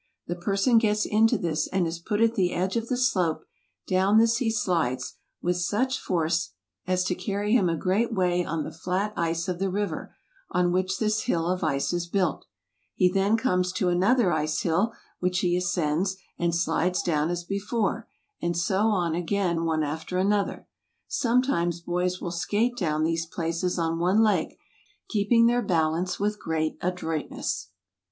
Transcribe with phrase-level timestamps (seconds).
[0.25, 3.43] The person gets into this, and is put at the edge of the slope;
[3.87, 6.53] down this he slides, with such force
[6.87, 7.67] as to carry Rils sin .3 99 RUSSIA.
[7.67, 10.15] 31 him a great way on the flat ice of the river,
[10.49, 12.47] on which this hill of ice is built.
[12.95, 18.07] He then comes to another ice hill, which he ascends, and slides down as before;
[18.41, 20.65] and so on again, one after ano¬ ther.
[21.07, 24.55] Sometimes boys will skait down these places on one leg,
[25.09, 27.69] keeping their balance with great adroitness.